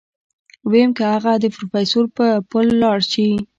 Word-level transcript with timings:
ويم 0.69 0.91
که 0.97 1.03
اغه 1.15 1.33
د 1.39 1.45
پروفيسر 1.55 2.03
په 2.17 2.25
پل 2.49 2.67
لاړ 2.81 2.99
شي. 3.11 3.27